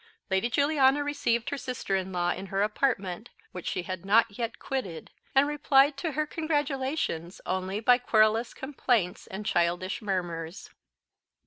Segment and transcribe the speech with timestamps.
[0.31, 4.57] Lady Juliana received her sister in law in her apartment, which she had not yet
[4.57, 10.71] quitted, and replied to her congratulations only by querulous complaints and childish murmurs.